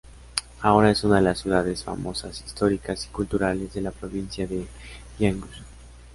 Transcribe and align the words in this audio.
Ahora 0.61 0.89
es 0.89 1.03
una 1.03 1.17
de 1.17 1.21
las 1.21 1.37
ciudades 1.41 1.83
famosas, 1.83 2.43
históricas 2.43 3.05
y 3.05 3.09
culturales 3.09 3.71
de 3.75 3.81
la 3.81 3.91
provincia 3.91 4.47
de 4.47 4.65
Jiangsu. 5.19 5.61